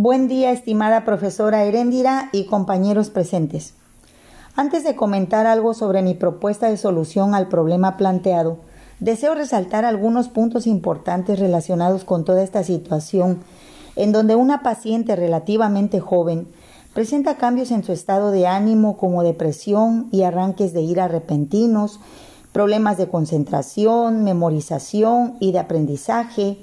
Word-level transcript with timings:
Buen 0.00 0.28
día, 0.28 0.52
estimada 0.52 1.04
profesora 1.04 1.64
Heréndira 1.64 2.28
y 2.30 2.44
compañeros 2.44 3.10
presentes. 3.10 3.74
Antes 4.54 4.84
de 4.84 4.94
comentar 4.94 5.48
algo 5.48 5.74
sobre 5.74 6.02
mi 6.02 6.14
propuesta 6.14 6.70
de 6.70 6.76
solución 6.76 7.34
al 7.34 7.48
problema 7.48 7.96
planteado, 7.96 8.58
deseo 9.00 9.34
resaltar 9.34 9.84
algunos 9.84 10.28
puntos 10.28 10.68
importantes 10.68 11.40
relacionados 11.40 12.04
con 12.04 12.24
toda 12.24 12.44
esta 12.44 12.62
situación, 12.62 13.40
en 13.96 14.12
donde 14.12 14.36
una 14.36 14.62
paciente 14.62 15.16
relativamente 15.16 15.98
joven 15.98 16.46
presenta 16.94 17.36
cambios 17.36 17.72
en 17.72 17.82
su 17.82 17.90
estado 17.90 18.30
de 18.30 18.46
ánimo 18.46 18.98
como 18.98 19.24
depresión 19.24 20.06
y 20.12 20.22
arranques 20.22 20.72
de 20.72 20.82
ira 20.82 21.08
repentinos, 21.08 21.98
problemas 22.52 22.98
de 22.98 23.08
concentración, 23.08 24.22
memorización 24.22 25.34
y 25.40 25.50
de 25.50 25.58
aprendizaje, 25.58 26.56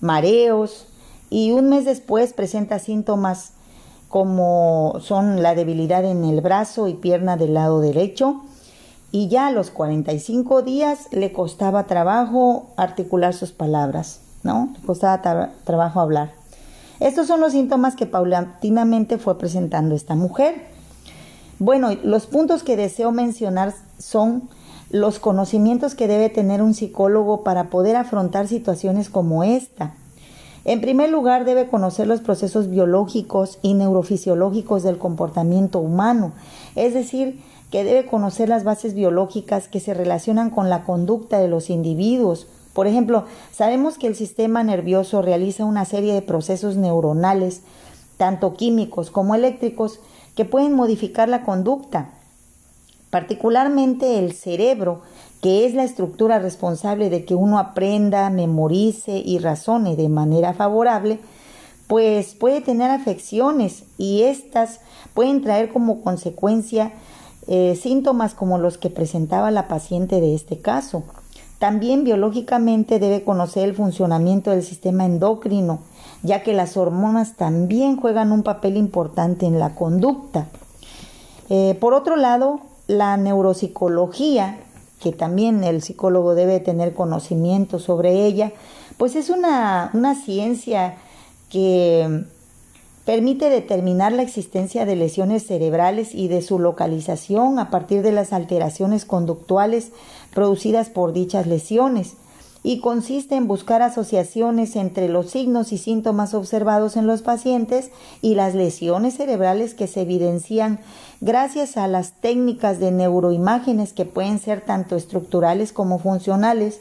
mareos, 0.00 0.88
y 1.32 1.52
un 1.52 1.70
mes 1.70 1.86
después 1.86 2.34
presenta 2.34 2.78
síntomas 2.78 3.52
como 4.10 4.98
son 5.00 5.42
la 5.42 5.54
debilidad 5.54 6.04
en 6.04 6.24
el 6.24 6.42
brazo 6.42 6.88
y 6.88 6.94
pierna 6.94 7.38
del 7.38 7.54
lado 7.54 7.80
derecho 7.80 8.42
y 9.12 9.28
ya 9.28 9.46
a 9.46 9.50
los 9.50 9.70
45 9.70 10.60
días 10.60 11.08
le 11.10 11.32
costaba 11.32 11.86
trabajo 11.86 12.66
articular 12.76 13.32
sus 13.32 13.52
palabras, 13.52 14.20
¿no? 14.42 14.74
Le 14.78 14.86
costaba 14.86 15.52
trabajo 15.64 16.00
hablar. 16.00 16.32
Estos 17.00 17.28
son 17.28 17.40
los 17.40 17.52
síntomas 17.52 17.96
que 17.96 18.04
paulatinamente 18.04 19.16
fue 19.16 19.38
presentando 19.38 19.94
esta 19.94 20.14
mujer. 20.14 20.66
Bueno, 21.58 21.96
los 22.04 22.26
puntos 22.26 22.62
que 22.62 22.76
deseo 22.76 23.10
mencionar 23.10 23.72
son 23.98 24.50
los 24.90 25.18
conocimientos 25.18 25.94
que 25.94 26.08
debe 26.08 26.28
tener 26.28 26.60
un 26.60 26.74
psicólogo 26.74 27.42
para 27.42 27.70
poder 27.70 27.96
afrontar 27.96 28.48
situaciones 28.48 29.08
como 29.08 29.44
esta. 29.44 29.94
En 30.64 30.80
primer 30.80 31.10
lugar, 31.10 31.44
debe 31.44 31.66
conocer 31.66 32.06
los 32.06 32.20
procesos 32.20 32.70
biológicos 32.70 33.58
y 33.62 33.74
neurofisiológicos 33.74 34.82
del 34.82 34.98
comportamiento 34.98 35.80
humano, 35.80 36.32
es 36.76 36.94
decir, 36.94 37.40
que 37.72 37.84
debe 37.84 38.06
conocer 38.06 38.48
las 38.48 38.64
bases 38.64 38.94
biológicas 38.94 39.66
que 39.66 39.80
se 39.80 39.94
relacionan 39.94 40.50
con 40.50 40.68
la 40.68 40.84
conducta 40.84 41.40
de 41.40 41.48
los 41.48 41.70
individuos. 41.70 42.46
Por 42.74 42.86
ejemplo, 42.86 43.24
sabemos 43.50 43.98
que 43.98 44.06
el 44.06 44.14
sistema 44.14 44.62
nervioso 44.62 45.22
realiza 45.22 45.64
una 45.64 45.84
serie 45.84 46.12
de 46.12 46.22
procesos 46.22 46.76
neuronales, 46.76 47.62
tanto 48.16 48.54
químicos 48.54 49.10
como 49.10 49.34
eléctricos, 49.34 50.00
que 50.36 50.44
pueden 50.44 50.74
modificar 50.74 51.28
la 51.28 51.44
conducta. 51.44 52.10
Particularmente 53.10 54.18
el 54.18 54.32
cerebro 54.32 55.02
que 55.42 55.66
es 55.66 55.74
la 55.74 55.82
estructura 55.82 56.38
responsable 56.38 57.10
de 57.10 57.24
que 57.24 57.34
uno 57.34 57.58
aprenda, 57.58 58.30
memorice 58.30 59.18
y 59.18 59.38
razone 59.38 59.96
de 59.96 60.08
manera 60.08 60.54
favorable, 60.54 61.18
pues 61.88 62.34
puede 62.34 62.60
tener 62.60 62.92
afecciones 62.92 63.82
y 63.98 64.22
estas 64.22 64.80
pueden 65.14 65.42
traer 65.42 65.70
como 65.72 66.00
consecuencia 66.00 66.92
eh, 67.48 67.76
síntomas 67.80 68.34
como 68.34 68.56
los 68.56 68.78
que 68.78 68.88
presentaba 68.88 69.50
la 69.50 69.66
paciente 69.66 70.20
de 70.20 70.36
este 70.36 70.60
caso. 70.60 71.02
También 71.58 72.04
biológicamente 72.04 73.00
debe 73.00 73.24
conocer 73.24 73.64
el 73.64 73.74
funcionamiento 73.74 74.52
del 74.52 74.62
sistema 74.62 75.06
endocrino, 75.06 75.80
ya 76.22 76.44
que 76.44 76.52
las 76.54 76.76
hormonas 76.76 77.34
también 77.34 77.96
juegan 77.96 78.30
un 78.30 78.44
papel 78.44 78.76
importante 78.76 79.46
en 79.46 79.58
la 79.58 79.74
conducta. 79.74 80.46
Eh, 81.50 81.76
por 81.80 81.94
otro 81.94 82.14
lado, 82.14 82.60
la 82.86 83.16
neuropsicología 83.16 84.60
que 85.02 85.12
también 85.12 85.64
el 85.64 85.82
psicólogo 85.82 86.34
debe 86.34 86.60
tener 86.60 86.94
conocimiento 86.94 87.78
sobre 87.78 88.24
ella, 88.24 88.52
pues 88.96 89.16
es 89.16 89.30
una, 89.30 89.90
una 89.94 90.14
ciencia 90.14 90.96
que 91.50 92.24
permite 93.04 93.50
determinar 93.50 94.12
la 94.12 94.22
existencia 94.22 94.86
de 94.86 94.94
lesiones 94.94 95.44
cerebrales 95.44 96.14
y 96.14 96.28
de 96.28 96.40
su 96.40 96.60
localización 96.60 97.58
a 97.58 97.68
partir 97.68 98.02
de 98.02 98.12
las 98.12 98.32
alteraciones 98.32 99.04
conductuales 99.04 99.90
producidas 100.32 100.88
por 100.88 101.12
dichas 101.12 101.48
lesiones 101.48 102.14
y 102.62 102.80
consiste 102.80 103.34
en 103.34 103.48
buscar 103.48 103.82
asociaciones 103.82 104.76
entre 104.76 105.08
los 105.08 105.30
signos 105.30 105.72
y 105.72 105.78
síntomas 105.78 106.32
observados 106.34 106.96
en 106.96 107.06
los 107.06 107.22
pacientes 107.22 107.90
y 108.20 108.34
las 108.34 108.54
lesiones 108.54 109.16
cerebrales 109.16 109.74
que 109.74 109.88
se 109.88 110.02
evidencian 110.02 110.78
gracias 111.20 111.76
a 111.76 111.88
las 111.88 112.12
técnicas 112.12 112.78
de 112.78 112.92
neuroimágenes 112.92 113.92
que 113.92 114.04
pueden 114.04 114.38
ser 114.38 114.60
tanto 114.60 114.96
estructurales 114.96 115.72
como 115.72 115.98
funcionales 115.98 116.80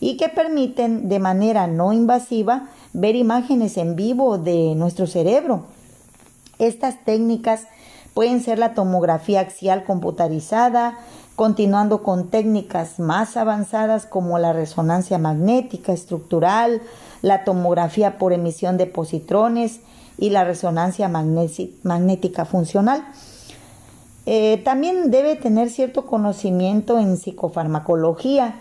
y 0.00 0.16
que 0.16 0.28
permiten 0.28 1.08
de 1.08 1.18
manera 1.18 1.66
no 1.66 1.92
invasiva 1.92 2.68
ver 2.92 3.16
imágenes 3.16 3.76
en 3.76 3.96
vivo 3.96 4.38
de 4.38 4.74
nuestro 4.76 5.06
cerebro. 5.06 5.64
Estas 6.58 7.04
técnicas 7.04 7.66
pueden 8.14 8.42
ser 8.42 8.58
la 8.58 8.74
tomografía 8.74 9.40
axial 9.40 9.84
computarizada, 9.84 10.98
continuando 11.38 12.02
con 12.02 12.30
técnicas 12.30 12.98
más 12.98 13.36
avanzadas 13.36 14.06
como 14.06 14.40
la 14.40 14.52
resonancia 14.52 15.18
magnética 15.18 15.92
estructural, 15.92 16.82
la 17.22 17.44
tomografía 17.44 18.18
por 18.18 18.32
emisión 18.32 18.76
de 18.76 18.86
positrones 18.86 19.78
y 20.18 20.30
la 20.30 20.42
resonancia 20.42 21.08
magnética 21.08 22.44
funcional. 22.44 23.06
Eh, 24.26 24.60
también 24.64 25.12
debe 25.12 25.36
tener 25.36 25.70
cierto 25.70 26.06
conocimiento 26.06 26.98
en 26.98 27.16
psicofarmacología, 27.16 28.56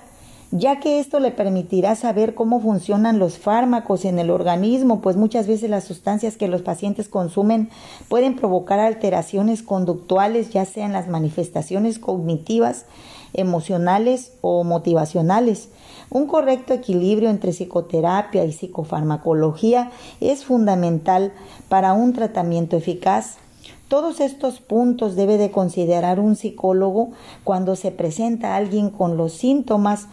ya 0.52 0.80
que 0.80 1.00
esto 1.00 1.20
le 1.20 1.32
permitirá 1.32 1.96
saber 1.96 2.34
cómo 2.34 2.62
funcionan 2.62 3.20
los 3.20 3.38
fármacos 3.38 4.06
en 4.06 4.18
el 4.18 4.30
organismo, 4.30 5.02
pues 5.02 5.18
muchas 5.18 5.46
veces 5.46 5.70
las 5.70 5.84
sustancias 5.84 6.38
que 6.38 6.48
los 6.48 6.62
pacientes 6.62 7.10
consumen 7.10 7.70
pueden 8.08 8.36
provocar 8.36 8.80
alteraciones 8.80 9.62
conductuales, 9.62 10.52
ya 10.52 10.64
sean 10.66 10.94
las 10.94 11.10
manifestaciones 11.10 12.00
cognitivas, 12.00 12.86
emocionales 13.34 14.32
o 14.40 14.64
motivacionales. 14.64 15.70
Un 16.10 16.28
correcto 16.28 16.74
equilibrio 16.74 17.30
entre 17.30 17.52
psicoterapia 17.52 18.46
y 18.46 18.54
psicofarmacología 18.54 19.92
es 20.22 20.46
fundamental 20.46 21.34
para 21.68 21.92
un 21.92 22.14
tratamiento 22.14 22.78
eficaz. 22.78 23.36
Todos 23.90 24.22
estos 24.22 24.62
puntos 24.62 25.18
debe 25.18 25.38
de 25.38 25.52
considerar 25.52 26.22
un 26.22 26.38
psicólogo 26.38 27.10
cuando 27.44 27.76
se 27.76 27.92
presenta 27.92 28.54
a 28.54 28.58
alguien 28.58 28.90
con 28.90 29.18
los 29.18 29.34
síntomas 29.34 30.08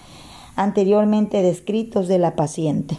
anteriormente 0.56 1.42
descritos 1.42 2.08
de 2.08 2.18
la 2.18 2.36
paciente. 2.36 2.96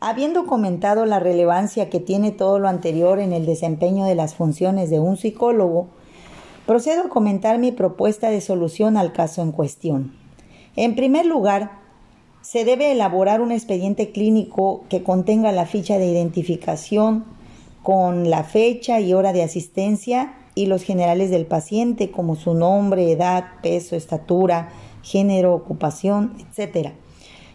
Habiendo 0.00 0.46
comentado 0.46 1.04
la 1.06 1.18
relevancia 1.18 1.90
que 1.90 1.98
tiene 1.98 2.30
todo 2.30 2.60
lo 2.60 2.68
anterior 2.68 3.18
en 3.18 3.32
el 3.32 3.44
desempeño 3.46 4.04
de 4.04 4.14
las 4.14 4.34
funciones 4.34 4.90
de 4.90 5.00
un 5.00 5.16
psicólogo, 5.16 5.88
procedo 6.66 7.04
a 7.04 7.08
comentar 7.08 7.58
mi 7.58 7.72
propuesta 7.72 8.30
de 8.30 8.40
solución 8.40 8.96
al 8.96 9.12
caso 9.12 9.42
en 9.42 9.52
cuestión. 9.52 10.14
En 10.76 10.94
primer 10.94 11.26
lugar, 11.26 11.72
se 12.42 12.64
debe 12.64 12.92
elaborar 12.92 13.40
un 13.40 13.50
expediente 13.50 14.12
clínico 14.12 14.84
que 14.88 15.02
contenga 15.02 15.50
la 15.50 15.66
ficha 15.66 15.98
de 15.98 16.06
identificación, 16.06 17.24
con 17.82 18.30
la 18.30 18.44
fecha 18.44 19.00
y 19.00 19.14
hora 19.14 19.32
de 19.32 19.42
asistencia 19.42 20.34
y 20.54 20.66
los 20.66 20.82
generales 20.82 21.30
del 21.30 21.46
paciente 21.46 22.10
como 22.10 22.36
su 22.36 22.54
nombre, 22.54 23.12
edad, 23.12 23.44
peso, 23.62 23.96
estatura, 23.96 24.70
género, 25.02 25.54
ocupación, 25.54 26.36
etc. 26.38 26.90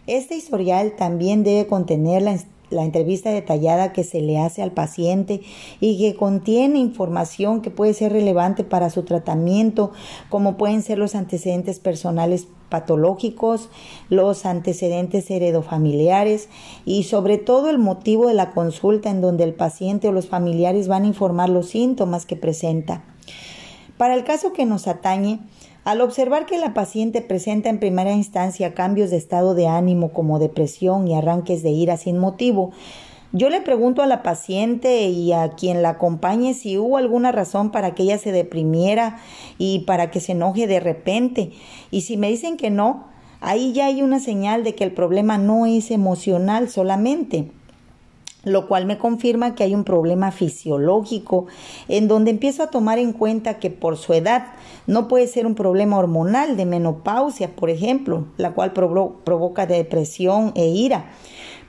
Este 0.06 0.36
historial 0.36 0.96
también 0.96 1.44
debe 1.44 1.66
contener 1.66 2.22
la, 2.22 2.38
la 2.70 2.84
entrevista 2.84 3.30
detallada 3.30 3.92
que 3.92 4.04
se 4.04 4.20
le 4.20 4.38
hace 4.38 4.62
al 4.62 4.72
paciente 4.72 5.42
y 5.80 5.98
que 5.98 6.16
contiene 6.16 6.78
información 6.78 7.60
que 7.60 7.70
puede 7.70 7.94
ser 7.94 8.12
relevante 8.12 8.64
para 8.64 8.90
su 8.90 9.02
tratamiento, 9.02 9.92
como 10.28 10.56
pueden 10.56 10.82
ser 10.82 10.98
los 10.98 11.14
antecedentes 11.14 11.78
personales 11.78 12.48
patológicos, 12.68 13.68
los 14.08 14.46
antecedentes 14.46 15.30
heredofamiliares 15.30 16.48
y 16.84 17.04
sobre 17.04 17.38
todo 17.38 17.70
el 17.70 17.78
motivo 17.78 18.26
de 18.26 18.34
la 18.34 18.50
consulta 18.50 19.10
en 19.10 19.20
donde 19.20 19.44
el 19.44 19.54
paciente 19.54 20.08
o 20.08 20.12
los 20.12 20.28
familiares 20.28 20.88
van 20.88 21.04
a 21.04 21.08
informar 21.08 21.50
los 21.50 21.68
síntomas 21.68 22.26
que 22.26 22.36
presenta. 22.36 23.04
Para 23.96 24.14
el 24.14 24.24
caso 24.24 24.52
que 24.52 24.64
nos 24.64 24.88
atañe, 24.88 25.38
al 25.84 26.00
observar 26.00 26.46
que 26.46 26.58
la 26.58 26.74
paciente 26.74 27.20
presenta 27.20 27.68
en 27.68 27.78
primera 27.78 28.12
instancia 28.12 28.74
cambios 28.74 29.10
de 29.10 29.18
estado 29.18 29.54
de 29.54 29.68
ánimo 29.68 30.12
como 30.12 30.38
depresión 30.38 31.06
y 31.06 31.14
arranques 31.14 31.62
de 31.62 31.70
ira 31.70 31.96
sin 31.96 32.18
motivo, 32.18 32.72
yo 33.32 33.50
le 33.50 33.60
pregunto 33.60 34.00
a 34.00 34.06
la 34.06 34.22
paciente 34.22 35.08
y 35.08 35.32
a 35.32 35.50
quien 35.50 35.82
la 35.82 35.90
acompañe 35.90 36.54
si 36.54 36.78
hubo 36.78 36.98
alguna 36.98 37.32
razón 37.32 37.72
para 37.72 37.94
que 37.94 38.04
ella 38.04 38.16
se 38.16 38.30
deprimiera 38.30 39.18
y 39.58 39.80
para 39.80 40.12
que 40.12 40.20
se 40.20 40.32
enoje 40.32 40.68
de 40.68 40.78
repente. 40.78 41.50
Y 41.90 42.02
si 42.02 42.16
me 42.16 42.28
dicen 42.28 42.56
que 42.56 42.70
no, 42.70 43.08
ahí 43.40 43.72
ya 43.72 43.86
hay 43.86 44.02
una 44.02 44.20
señal 44.20 44.62
de 44.62 44.76
que 44.76 44.84
el 44.84 44.92
problema 44.92 45.36
no 45.36 45.66
es 45.66 45.90
emocional 45.90 46.70
solamente. 46.70 47.50
Lo 48.44 48.68
cual 48.68 48.86
me 48.86 48.98
confirma 48.98 49.54
que 49.54 49.64
hay 49.64 49.74
un 49.74 49.84
problema 49.84 50.30
fisiológico 50.30 51.46
en 51.88 52.08
donde 52.08 52.30
empiezo 52.30 52.62
a 52.62 52.70
tomar 52.70 52.98
en 52.98 53.12
cuenta 53.12 53.58
que 53.58 53.70
por 53.70 53.96
su 53.96 54.12
edad 54.12 54.46
no 54.86 55.08
puede 55.08 55.26
ser 55.26 55.46
un 55.46 55.54
problema 55.54 55.98
hormonal 55.98 56.56
de 56.56 56.66
menopausia, 56.66 57.56
por 57.56 57.70
ejemplo, 57.70 58.26
la 58.36 58.52
cual 58.52 58.72
provoca 58.72 59.66
depresión 59.66 60.52
e 60.54 60.66
ira, 60.66 61.06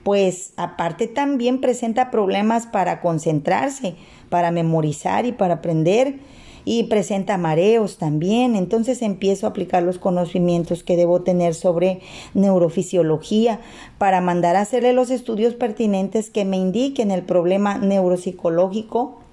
pues 0.04 0.54
aparte 0.58 1.08
también 1.08 1.62
presenta 1.62 2.12
problemas 2.12 2.68
para 2.68 3.02
concentrarse, 3.02 3.96
para 4.30 4.52
memorizar 4.52 5.26
y 5.26 5.32
para 5.32 5.56
aprender 5.56 6.20
y 6.66 6.84
presenta 6.84 7.38
mareos 7.38 7.98
también. 7.98 8.56
Entonces 8.56 9.02
empiezo 9.02 9.46
a 9.46 9.52
aplicar 9.52 9.84
los 9.84 10.00
conocimientos 10.00 10.84
que 10.84 10.98
debo 10.98 11.22
tener 11.22 11.54
sobre 11.54 12.02
neurofisiología 12.34 13.62
para 13.98 14.20
mandar 14.20 14.56
a 14.56 14.62
hacerle 14.62 14.92
los 14.94 15.12
estudios 15.12 15.54
pertinentes 15.54 16.30
que 16.30 16.44
me 16.44 16.58
indiquen 16.58 17.12
el 17.12 17.24
problema 17.24 17.78
neuropsicológico 17.78 19.25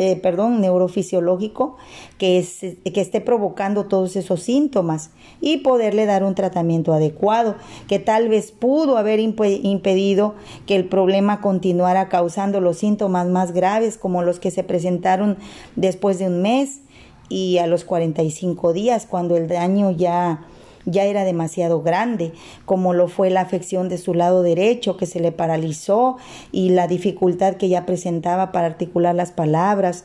eh, 0.00 0.14
perdón, 0.14 0.60
neurofisiológico 0.60 1.76
que, 2.18 2.46
que 2.94 3.00
esté 3.00 3.20
provocando 3.20 3.86
todos 3.86 4.14
esos 4.14 4.40
síntomas 4.42 5.10
y 5.40 5.58
poderle 5.58 6.06
dar 6.06 6.22
un 6.22 6.36
tratamiento 6.36 6.92
adecuado 6.92 7.56
que 7.88 7.98
tal 7.98 8.28
vez 8.28 8.52
pudo 8.52 8.96
haber 8.96 9.18
impedido 9.18 10.34
que 10.66 10.76
el 10.76 10.84
problema 10.84 11.40
continuara 11.40 12.08
causando 12.08 12.60
los 12.60 12.78
síntomas 12.78 13.26
más 13.26 13.50
graves 13.50 13.98
como 13.98 14.22
los 14.22 14.38
que 14.38 14.52
se 14.52 14.62
presentaron 14.62 15.36
después 15.74 16.20
de 16.20 16.28
un 16.28 16.42
mes 16.42 16.80
y 17.28 17.58
a 17.58 17.66
los 17.66 17.84
45 17.84 18.72
días 18.72 19.04
cuando 19.04 19.36
el 19.36 19.48
daño 19.48 19.90
ya 19.90 20.46
ya 20.90 21.04
era 21.04 21.24
demasiado 21.24 21.82
grande, 21.82 22.32
como 22.64 22.94
lo 22.94 23.08
fue 23.08 23.30
la 23.30 23.42
afección 23.42 23.88
de 23.88 23.98
su 23.98 24.14
lado 24.14 24.42
derecho 24.42 24.96
que 24.96 25.06
se 25.06 25.20
le 25.20 25.32
paralizó 25.32 26.16
y 26.50 26.70
la 26.70 26.86
dificultad 26.86 27.54
que 27.54 27.68
ya 27.68 27.86
presentaba 27.86 28.52
para 28.52 28.66
articular 28.66 29.14
las 29.14 29.30
palabras. 29.30 30.04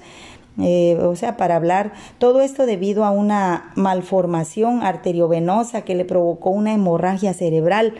Eh, 0.61 0.97
o 1.01 1.15
sea, 1.15 1.35
para 1.35 1.55
hablar, 1.55 1.93
todo 2.19 2.41
esto 2.41 2.65
debido 2.65 3.05
a 3.05 3.11
una 3.11 3.71
malformación 3.75 4.83
arteriovenosa 4.83 5.81
que 5.81 5.95
le 5.95 6.05
provocó 6.05 6.51
una 6.51 6.73
hemorragia 6.73 7.33
cerebral. 7.33 7.95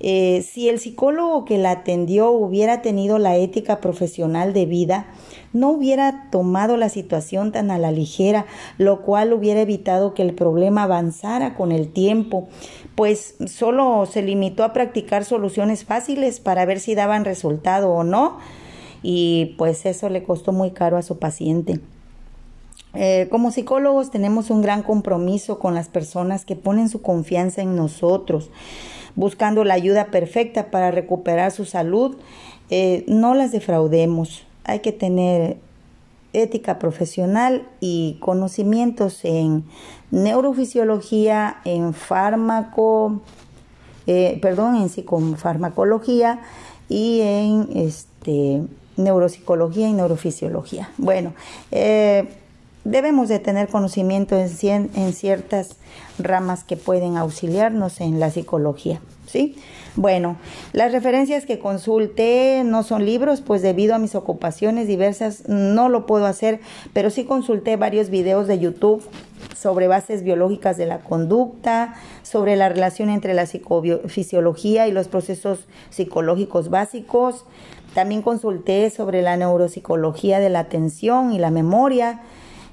Eh, 0.00 0.46
si 0.50 0.70
el 0.70 0.80
psicólogo 0.80 1.44
que 1.44 1.58
la 1.58 1.72
atendió 1.72 2.30
hubiera 2.30 2.80
tenido 2.80 3.18
la 3.18 3.36
ética 3.36 3.80
profesional 3.80 4.54
de 4.54 4.64
vida, 4.64 5.06
no 5.52 5.70
hubiera 5.70 6.30
tomado 6.30 6.76
la 6.76 6.88
situación 6.88 7.52
tan 7.52 7.70
a 7.70 7.78
la 7.78 7.92
ligera, 7.92 8.46
lo 8.78 9.02
cual 9.02 9.32
hubiera 9.32 9.60
evitado 9.60 10.14
que 10.14 10.22
el 10.22 10.34
problema 10.34 10.84
avanzara 10.84 11.54
con 11.54 11.70
el 11.70 11.92
tiempo, 11.92 12.48
pues 12.94 13.34
solo 13.46 14.06
se 14.06 14.22
limitó 14.22 14.64
a 14.64 14.72
practicar 14.72 15.24
soluciones 15.24 15.84
fáciles 15.84 16.40
para 16.40 16.64
ver 16.64 16.80
si 16.80 16.94
daban 16.94 17.24
resultado 17.24 17.90
o 17.90 18.02
no, 18.02 18.38
y 19.02 19.54
pues 19.58 19.84
eso 19.86 20.08
le 20.08 20.22
costó 20.22 20.52
muy 20.52 20.70
caro 20.70 20.96
a 20.96 21.02
su 21.02 21.18
paciente. 21.18 21.80
Eh, 22.94 23.28
como 23.30 23.52
psicólogos 23.52 24.10
tenemos 24.10 24.50
un 24.50 24.62
gran 24.62 24.82
compromiso 24.82 25.58
con 25.58 25.74
las 25.74 25.88
personas 25.88 26.44
que 26.44 26.56
ponen 26.56 26.88
su 26.88 27.02
confianza 27.02 27.62
en 27.62 27.76
nosotros, 27.76 28.50
buscando 29.16 29.64
la 29.64 29.74
ayuda 29.74 30.06
perfecta 30.06 30.70
para 30.70 30.90
recuperar 30.90 31.52
su 31.52 31.64
salud. 31.64 32.16
Eh, 32.70 33.04
no 33.08 33.34
las 33.34 33.52
defraudemos 33.52 34.44
hay 34.64 34.80
que 34.80 34.92
tener 34.92 35.56
ética 36.32 36.78
profesional 36.78 37.66
y 37.80 38.18
conocimientos 38.20 39.24
en 39.24 39.64
neurofisiología, 40.12 41.56
en 41.64 41.92
fármaco, 41.92 43.20
eh, 44.06 44.38
perdón, 44.40 44.76
en 44.76 44.88
psicofarmacología 44.88 46.40
y 46.88 47.20
en 47.20 47.68
este, 47.74 48.62
neuropsicología 48.96 49.88
y 49.88 49.92
neurofisiología. 49.92 50.90
Bueno, 50.98 51.32
eh, 51.72 52.28
debemos 52.84 53.28
de 53.28 53.38
tener 53.38 53.68
conocimiento 53.68 54.36
en, 54.36 54.90
en 54.94 55.12
ciertas 55.12 55.76
ramas 56.18 56.64
que 56.64 56.76
pueden 56.76 57.16
auxiliarnos 57.16 58.00
en 58.00 58.20
la 58.20 58.30
psicología, 58.30 59.00
¿sí? 59.26 59.56
Bueno, 59.96 60.36
las 60.72 60.92
referencias 60.92 61.46
que 61.46 61.58
consulté 61.58 62.62
no 62.64 62.84
son 62.84 63.04
libros, 63.04 63.40
pues 63.40 63.60
debido 63.60 63.94
a 63.94 63.98
mis 63.98 64.14
ocupaciones 64.14 64.86
diversas 64.86 65.48
no 65.48 65.88
lo 65.88 66.06
puedo 66.06 66.26
hacer, 66.26 66.60
pero 66.92 67.10
sí 67.10 67.24
consulté 67.24 67.76
varios 67.76 68.08
videos 68.08 68.46
de 68.46 68.60
YouTube 68.60 69.02
sobre 69.56 69.88
bases 69.88 70.22
biológicas 70.22 70.76
de 70.76 70.86
la 70.86 71.00
conducta, 71.00 71.94
sobre 72.22 72.56
la 72.56 72.68
relación 72.68 73.10
entre 73.10 73.34
la 73.34 73.46
psicofisiología 73.46 74.86
y 74.86 74.92
los 74.92 75.08
procesos 75.08 75.66
psicológicos 75.90 76.70
básicos. 76.70 77.44
También 77.92 78.22
consulté 78.22 78.88
sobre 78.90 79.22
la 79.22 79.36
neuropsicología 79.36 80.38
de 80.38 80.50
la 80.50 80.60
atención 80.60 81.32
y 81.32 81.38
la 81.38 81.50
memoria, 81.50 82.22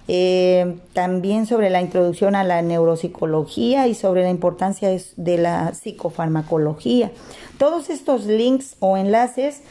eh, 0.08 0.78
también 0.94 1.46
sobre 1.46 1.70
la 1.70 1.82
introducción 1.82 2.36
a 2.36 2.44
la 2.44 2.62
neuropsicología 2.62 3.88
y 3.88 3.96
sobre 3.96 4.24
la 4.24 4.30
importancia 4.30 4.90
de, 4.90 5.38
la 5.38 5.74
psicofarmacología. 5.74 7.12
Todos 7.58 7.90
estos 7.90 8.26
links 8.26 8.76
o 8.80 8.98
enlaces 8.98 9.62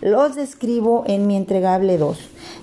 los 0.00 0.36
describo 0.36 1.04
en 1.06 1.26
mi 1.26 1.36
entregable 1.36 1.98
2. 1.98 2.18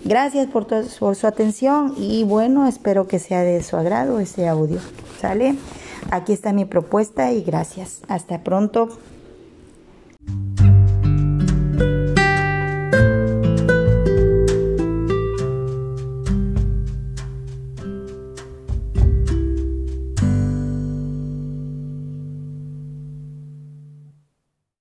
Gracias 0.06 0.48
por, 0.48 0.68
por 0.68 1.16
su 1.16 1.28
atención 1.28 1.94
y 1.98 2.24
bueno, 2.24 2.68
espero 2.68 3.08
que 3.08 3.20
sea 3.20 3.42
de 3.42 3.62
su 3.62 3.76
agrado 3.78 4.20
este 4.20 4.48
audio. 4.48 4.80
¿Sale? 5.20 5.56
Aquí 6.12 6.32
está 6.32 6.54
mi 6.54 6.66
propuesta 6.66 7.34
y 7.34 7.44
gracias. 7.44 8.02
Hasta 8.08 8.44
pronto. 8.44 8.90